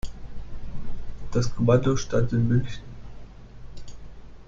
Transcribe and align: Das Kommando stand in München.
Das 1.31 1.53
Kommando 1.55 1.95
stand 1.95 2.33
in 2.33 2.47
München. 2.47 2.81